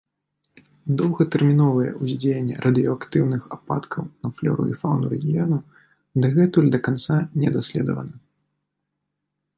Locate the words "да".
6.77-6.83